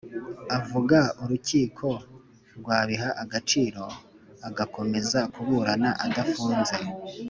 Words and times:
avuga 0.57 0.99
urukiko 1.23 1.87
rwabiha 2.57 3.09
agaciro, 3.23 3.83
agakomeza 4.47 5.19
kuburana 5.33 5.89
adafunze 6.05 6.75